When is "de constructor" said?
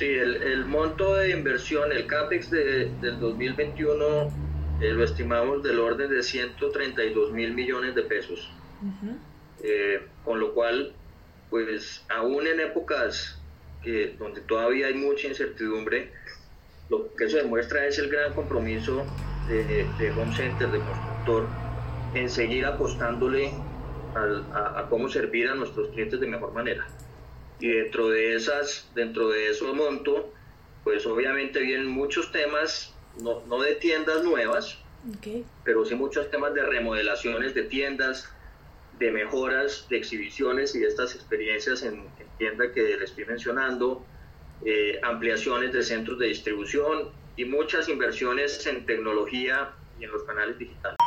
20.70-21.46